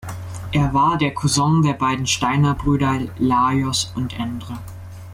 [0.51, 4.57] Er war der Cousin der beiden Steiner-Brüder Lajos und Endre.